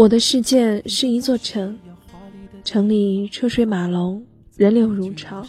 [0.00, 1.78] 我的世界是一座城，
[2.64, 4.24] 城里车水马龙，
[4.56, 5.46] 人流如潮。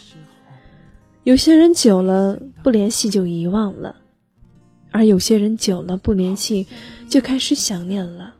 [1.24, 3.96] 有些人久了不联系就遗忘了，
[4.90, 6.66] 而有些人久了不联系
[7.08, 8.34] 就开始想念了。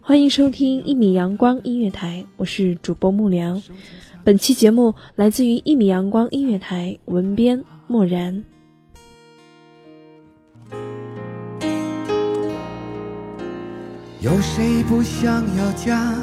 [0.00, 3.62] 欢迎收听一米阳光音乐台，我是主播木良。
[4.24, 8.42] 本期节目来自于一米阳光音乐台，文编漠然。
[14.22, 16.14] 有谁不想要家？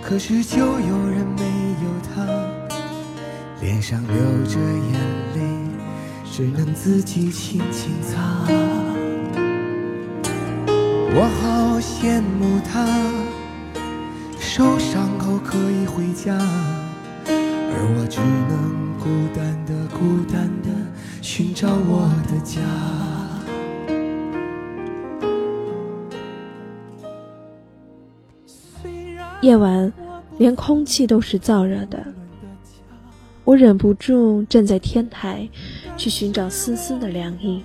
[0.00, 1.42] 可是就有人没
[1.82, 2.24] 有他，
[3.60, 4.92] 脸上流着眼
[5.34, 5.40] 泪，
[6.30, 8.46] 只能自己轻轻擦。
[11.16, 12.86] 我好羡慕他，
[14.38, 16.32] 受伤后可以回家，
[17.26, 20.68] 而我只能孤单的、孤单的
[21.20, 22.60] 寻找我的家。
[29.44, 29.92] 夜晚，
[30.38, 32.02] 连空气都是燥热的。
[33.44, 35.46] 我忍不住站在天台，
[35.98, 37.62] 去寻找丝丝的凉意。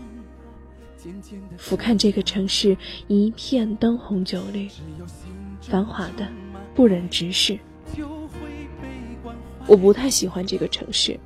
[1.58, 2.76] 俯瞰这个城市，
[3.08, 4.68] 一片灯红酒绿，
[5.62, 6.28] 繁华的
[6.76, 7.58] 不忍直视。
[9.66, 11.18] 我不太喜欢这个城市，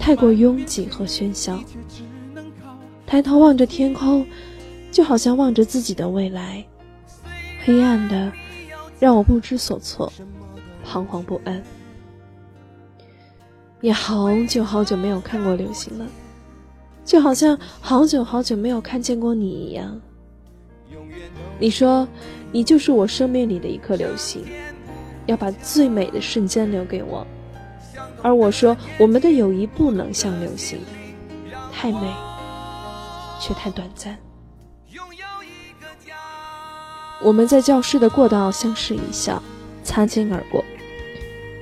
[0.00, 1.62] 太过拥挤和喧嚣。
[3.06, 4.26] 抬头望着天空，
[4.90, 6.64] 就好像望着自己的未来，
[7.66, 8.32] 黑暗的。
[9.00, 10.12] 让我不知所措，
[10.84, 11.62] 彷徨不安。
[13.80, 16.06] 你好久好久没有看过流星了，
[17.04, 20.00] 就好像好久好久没有看见过你一样。
[21.60, 22.06] 你说，
[22.50, 24.44] 你就是我生命里的一颗流星，
[25.26, 27.24] 要把最美的瞬间留给我。
[28.20, 30.80] 而我说，我们的友谊不能像流星，
[31.72, 32.12] 太美，
[33.38, 34.18] 却太短暂。
[37.20, 39.42] 我们在教室的过道相视一笑，
[39.82, 40.64] 擦肩而过。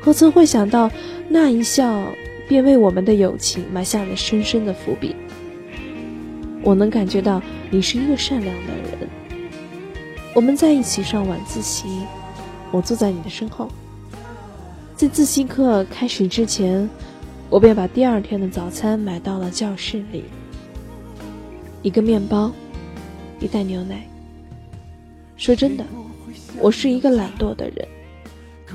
[0.00, 0.91] 何曾会想到，
[1.28, 2.12] 那一笑
[2.47, 5.17] 便为我们的友情埋下了深深的伏笔。
[6.62, 7.41] 我能感觉到
[7.71, 9.09] 你是一个善良的人。
[10.34, 12.03] 我们在一起上晚自习，
[12.71, 13.69] 我坐在你的身后。
[14.94, 16.88] 在自习课开始之前，
[17.49, 20.25] 我便把第二天的早餐买到了教室里，
[21.82, 22.52] 一个面包，
[23.41, 24.06] 一袋牛奶。
[25.37, 25.85] 说真的，
[26.59, 27.87] 我是一个懒惰的人，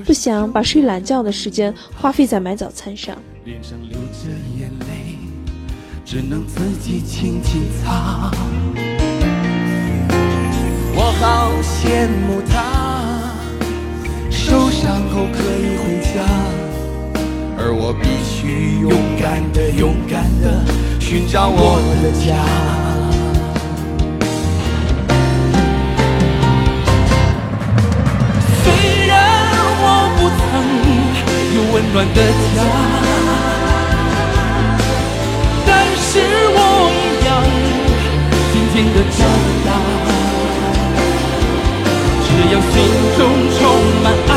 [0.05, 3.17] 不想把睡懒觉的时间花费在买早餐上。
[3.45, 4.29] 脸上流着
[4.59, 5.17] 眼泪，
[6.05, 8.31] 只能自己轻轻擦。
[10.93, 13.33] 我好羡慕他，
[14.29, 16.23] 受伤后可以回家，
[17.57, 20.63] 而我必须勇敢的、勇敢的
[20.99, 22.80] 寻找我的家。
[31.93, 32.57] 暖的家。
[35.65, 36.09] 但是
[36.55, 36.57] 我
[36.95, 37.29] 一样
[38.51, 39.19] 静静的长
[39.65, 39.69] 大，
[42.25, 42.73] 只要心
[43.17, 43.19] 中
[43.57, 43.59] 充
[44.03, 44.31] 满爱，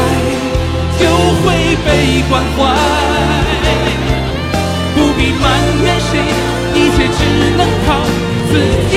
[0.99, 1.01] 就
[1.43, 1.45] 会
[1.85, 1.87] 被
[2.29, 2.59] 关怀，
[4.95, 5.43] 不必埋
[5.83, 6.11] 怨谁，
[6.75, 7.21] 一切只
[7.57, 7.89] 能靠
[8.51, 8.53] 自
[8.91, 8.94] 己。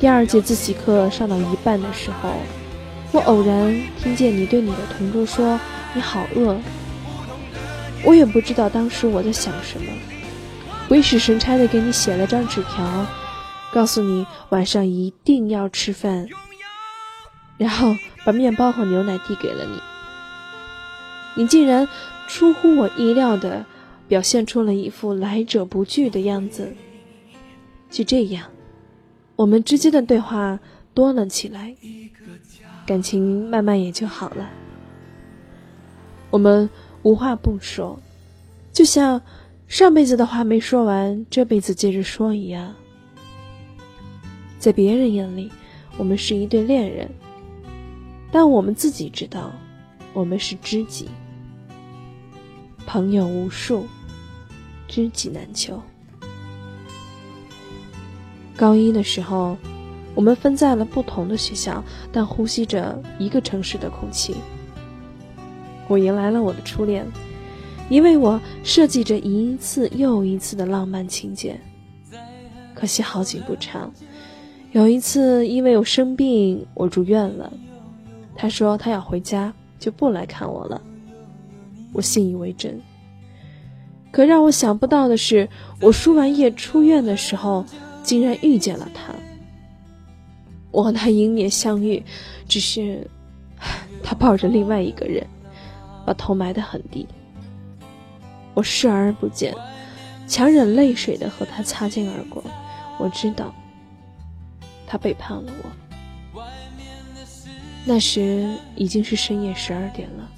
[0.00, 2.34] 第二节自习课上到一半的时候，
[3.12, 5.58] 我偶然听见你对你的同桌说
[5.94, 6.56] ：“你好饿。”
[8.04, 9.90] 我也不知道当时我在想什么，
[10.88, 13.06] 鬼使神差的给你写了张纸条，
[13.72, 16.28] 告诉你晚上一定要吃饭。
[17.56, 17.94] 然后
[18.26, 19.80] 把面包和牛奶递给了你，
[21.36, 21.88] 你竟然
[22.26, 23.64] 出乎我意料的
[24.08, 26.74] 表现出了一副来者不拒的样子。
[27.90, 28.50] 就这样，
[29.36, 30.58] 我们之间的对话
[30.92, 31.74] 多了起来，
[32.86, 34.48] 感情慢慢也就好了。
[36.30, 36.68] 我们
[37.02, 37.98] 无话不说，
[38.72, 39.20] 就像
[39.66, 42.74] 上辈子的话没说完，这辈子接着说一样。
[44.58, 45.50] 在别人眼里，
[45.98, 47.10] 我们是一对恋人。
[48.30, 49.52] 但我们自己知道，
[50.12, 51.08] 我们是知己，
[52.86, 53.86] 朋友无数，
[54.88, 55.80] 知己难求。
[58.56, 59.56] 高一的时候，
[60.14, 64.36] 我们分在了不同的学校，但呼吸着一个城市的空气。
[65.88, 67.06] 我迎来了我的初恋，
[67.88, 71.60] 因为我设计着一次又一次的浪漫情节。
[72.74, 73.92] 可惜好景不长，
[74.72, 77.52] 有一次因为我生病，我住院了。
[78.34, 80.80] 他说他要回家，就不来看我了。
[81.92, 82.80] 我信以为真。
[84.10, 85.48] 可让我想不到的是，
[85.80, 87.64] 我输完液出院的时候，
[88.04, 89.12] 竟然遇见了他。
[90.70, 92.00] 我和他迎面相遇，
[92.46, 93.08] 只是
[94.02, 95.26] 他抱着另外一个人，
[96.06, 97.08] 把头埋得很低。
[98.54, 99.52] 我视而不见，
[100.28, 102.44] 强忍泪水的和他擦肩而过。
[102.98, 103.52] 我知道，
[104.86, 106.42] 他背叛了我。
[107.84, 110.28] 那时已经是深夜十二点了，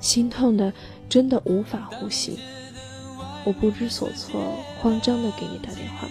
[0.00, 0.72] 心痛的
[1.08, 2.38] 真的无法呼吸。
[3.44, 4.40] 我不知所措，
[4.80, 6.08] 慌张的给你打电话，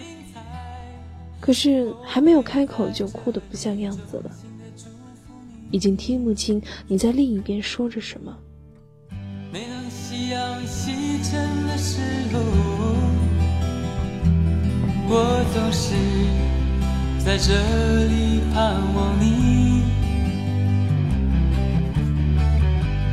[1.40, 4.30] 可是还没有开口就哭得不像样子了，
[5.70, 8.36] 已经听不清你在另一边说着什么。
[9.52, 12.00] 每当夕阳西沉的时
[12.32, 12.38] 候
[15.10, 15.94] 我总是
[17.24, 17.54] 在这
[18.04, 19.82] 里盼望你。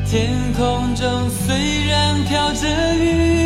[0.05, 3.44] 天空中虽然飘着雨，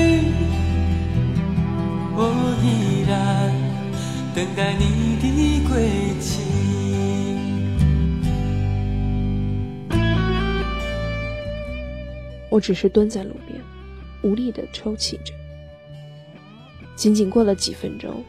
[4.40, 6.40] 等待你的归期。
[12.50, 13.62] 我只是蹲在路边，
[14.22, 15.34] 无力的抽泣着。
[16.96, 18.24] 仅仅过了几分钟，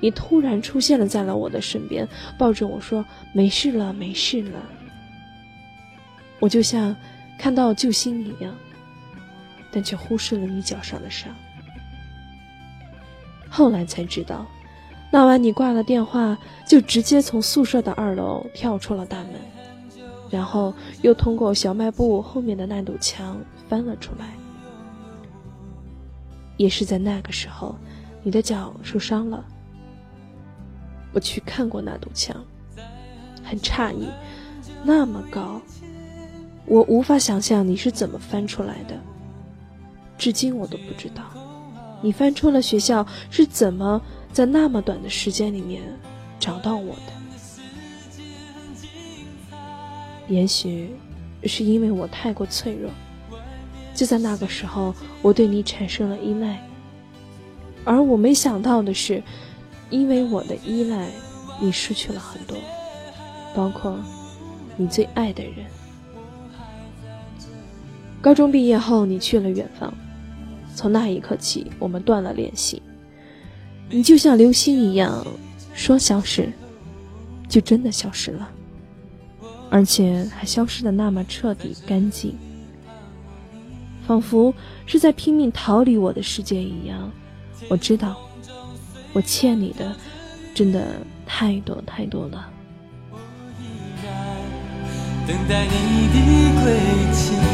[0.00, 2.06] 你突然出现了在了我的身边，
[2.36, 3.02] 抱着我说
[3.32, 4.60] ：“没事了，没事了。”
[6.40, 6.94] 我就像。
[7.36, 8.54] 看到救星一样，
[9.72, 11.34] 但却忽视了你脚上的伤。
[13.50, 14.46] 后来才知道，
[15.14, 19.34] 那晚你挂了电话，就直接从宿舍的二楼跳出了大门，
[20.28, 24.34] 然后又通过小卖部后面的那堵墙翻了出来。
[26.56, 27.76] 也是在那个时候，
[28.24, 29.44] 你的脚受伤了。
[31.12, 32.34] 我去看过那堵墙，
[33.44, 34.08] 很诧异，
[34.82, 35.60] 那么高。
[36.66, 38.98] 我无法想象你是怎么翻出来的，
[40.18, 41.22] 至今我都不知道，
[42.02, 44.02] 你翻出了学校是怎么
[44.34, 45.80] 在那么短的时间里面
[46.40, 47.12] 找到我的。
[50.26, 50.90] 也许
[51.44, 52.90] 是因为我太过脆弱，
[53.94, 56.60] 就在那个时候我对你产生了依赖，
[57.84, 59.22] 而我没想到的是，
[59.88, 61.08] 因为我的依赖，
[61.60, 62.56] 你失去了很多，
[63.54, 63.96] 包括
[64.76, 65.64] 你最爱的人。
[68.20, 69.94] 高中毕业后，你去了远方。
[70.74, 72.82] 从那一刻起，我们断了联系。
[73.90, 75.24] 你就像流星一样，
[75.74, 76.52] 说消失，
[77.48, 78.48] 就真的消失了，
[79.70, 82.36] 而且还消失的那么彻底干净，
[84.06, 84.52] 仿佛
[84.86, 87.10] 是在拼命逃离我的世界一样。
[87.68, 88.16] 我知道，
[89.12, 89.94] 我欠你的，
[90.54, 92.50] 真的太多太多了。
[95.26, 97.53] 等待你的归期。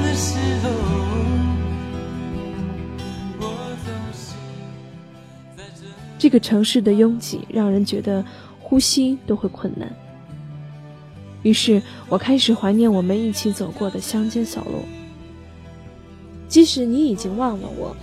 [6.31, 8.23] 这个城市的拥挤让人觉得
[8.61, 9.93] 呼吸都会困难。
[11.43, 14.85] 于是我开始怀念我们一起走过的乡间小路。
[16.47, 17.93] 即使你已经忘了我，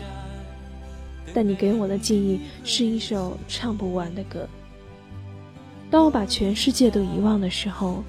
[1.33, 4.47] 但你给我的记忆是一首唱不完的歌。
[5.91, 8.05] 当我把全世界都遗忘的时候，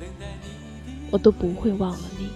[1.12, 2.28] 我都不会忘了你。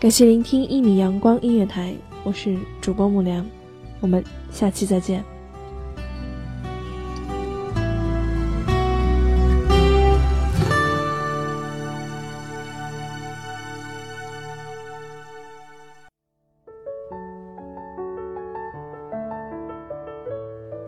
[0.00, 3.44] 感谢聆听一米阳光音乐台，我是主播木良，
[4.00, 5.22] 我们下期再见。